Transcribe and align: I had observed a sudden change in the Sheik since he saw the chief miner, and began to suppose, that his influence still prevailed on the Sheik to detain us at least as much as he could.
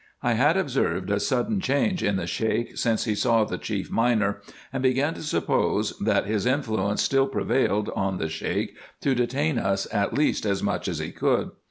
I 0.23 0.33
had 0.33 0.57
observed 0.57 1.11
a 1.11 1.19
sudden 1.19 1.59
change 1.59 2.01
in 2.01 2.15
the 2.15 2.25
Sheik 2.25 2.75
since 2.75 3.03
he 3.03 3.13
saw 3.13 3.43
the 3.43 3.59
chief 3.59 3.91
miner, 3.91 4.41
and 4.73 4.81
began 4.81 5.13
to 5.13 5.21
suppose, 5.21 5.93
that 5.99 6.25
his 6.25 6.47
influence 6.47 7.03
still 7.03 7.27
prevailed 7.27 7.91
on 7.95 8.17
the 8.17 8.27
Sheik 8.27 8.75
to 9.01 9.13
detain 9.13 9.59
us 9.59 9.87
at 9.93 10.15
least 10.15 10.43
as 10.43 10.63
much 10.63 10.87
as 10.87 10.97
he 10.97 11.11
could. 11.11 11.51